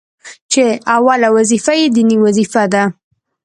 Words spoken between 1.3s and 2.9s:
وظيفه يې ديني وظيفه ده،